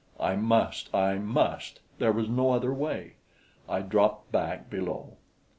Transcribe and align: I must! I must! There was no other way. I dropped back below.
I 0.19 0.35
must! 0.35 0.89
I 0.95 1.19
must! 1.19 1.79
There 1.99 2.11
was 2.11 2.27
no 2.27 2.53
other 2.53 2.73
way. 2.73 3.17
I 3.69 3.81
dropped 3.81 4.31
back 4.31 4.67
below. 4.67 5.17